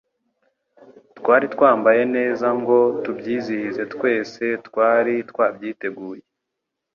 [1.17, 6.23] Twari twambaye neza ngo tubyizihize twese twari twabyiteguye.